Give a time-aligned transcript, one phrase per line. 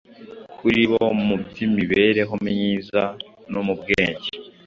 [0.57, 3.01] kuri bo mu by’imibereho myiza
[3.51, 4.27] no mu bwenge,